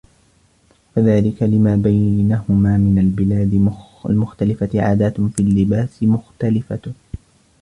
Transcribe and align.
وَكَذَلِكَ 0.91 1.43
لِمَا 1.43 1.75
بَيْنَهُمَا 1.75 2.77
مِنْ 2.77 2.99
الْبِلَادِ 2.99 3.71
الْمُخْتَلِفَةِ 4.09 4.81
عَادَاتٌ 4.81 5.21
فِي 5.21 5.39
اللِّبَاسِ 5.39 6.03
مُخْتَلِفَةٌ 6.03 6.93